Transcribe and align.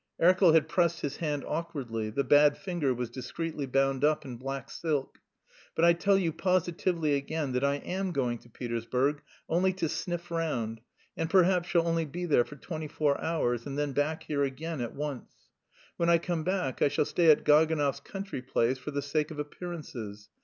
(Erkel 0.19 0.55
had 0.55 0.67
pressed 0.67 1.01
his 1.01 1.17
hand 1.17 1.45
awkwardly; 1.47 2.09
the 2.09 2.23
bad 2.23 2.57
finger 2.57 2.91
was 2.91 3.11
discreetly 3.11 3.67
bound 3.67 4.03
up 4.03 4.25
in 4.25 4.35
black 4.35 4.71
silk.) 4.71 5.19
"But 5.75 5.85
I 5.85 5.93
tell 5.93 6.17
you 6.17 6.33
positively 6.33 7.13
again 7.13 7.51
that 7.51 7.63
I 7.63 7.75
am 7.75 8.11
going 8.11 8.39
to 8.39 8.49
Petersburg 8.49 9.21
only 9.47 9.73
to 9.73 9.87
sniff 9.87 10.31
round, 10.31 10.81
and 11.15 11.29
perhaps 11.29 11.69
shall 11.69 11.87
only 11.87 12.05
be 12.05 12.25
there 12.25 12.45
for 12.45 12.55
twenty 12.55 12.87
four 12.87 13.21
hours 13.23 13.67
and 13.67 13.77
then 13.77 13.91
back 13.93 14.23
here 14.23 14.41
again 14.43 14.81
at 14.81 14.95
once. 14.95 15.35
When 15.97 16.09
I 16.09 16.17
come 16.17 16.43
back 16.43 16.81
I 16.81 16.87
shall 16.87 17.05
stay 17.05 17.29
at 17.29 17.43
Gaganov's 17.45 17.99
country 17.99 18.41
place 18.41 18.79
for 18.79 18.89
the 18.89 19.03
sake 19.03 19.29
of 19.29 19.37
appearances. 19.37 20.29